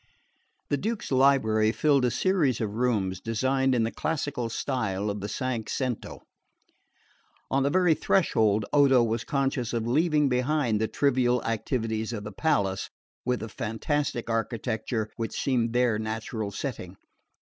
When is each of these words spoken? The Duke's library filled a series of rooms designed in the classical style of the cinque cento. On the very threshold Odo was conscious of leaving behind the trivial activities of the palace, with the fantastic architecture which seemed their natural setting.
The 0.71 0.77
Duke's 0.77 1.11
library 1.11 1.71
filled 1.71 2.05
a 2.05 2.09
series 2.09 2.59
of 2.59 2.71
rooms 2.73 3.19
designed 3.21 3.75
in 3.75 3.83
the 3.83 3.91
classical 3.91 4.49
style 4.49 5.11
of 5.11 5.21
the 5.21 5.29
cinque 5.29 5.69
cento. 5.69 6.23
On 7.51 7.61
the 7.61 7.69
very 7.69 7.93
threshold 7.93 8.65
Odo 8.73 9.03
was 9.03 9.23
conscious 9.23 9.73
of 9.73 9.85
leaving 9.85 10.27
behind 10.27 10.81
the 10.81 10.87
trivial 10.87 11.43
activities 11.45 12.13
of 12.13 12.23
the 12.23 12.31
palace, 12.31 12.89
with 13.25 13.41
the 13.41 13.47
fantastic 13.49 14.27
architecture 14.27 15.11
which 15.17 15.39
seemed 15.39 15.71
their 15.71 15.99
natural 15.99 16.49
setting. 16.49 16.97